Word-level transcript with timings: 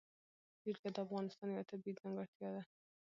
جلګه 0.63 0.89
د 0.95 0.97
افغانستان 1.05 1.47
یوه 1.53 1.69
طبیعي 1.71 1.93
ځانګړتیا 1.99 2.49
ده. 2.55 2.61